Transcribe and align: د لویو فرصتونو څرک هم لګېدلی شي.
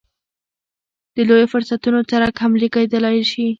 د 1.15 1.17
لویو 1.29 1.51
فرصتونو 1.53 1.99
څرک 2.09 2.35
هم 2.43 2.51
لګېدلی 2.61 3.19
شي. 3.31 3.45